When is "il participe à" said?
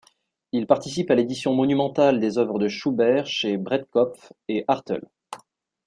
0.51-1.13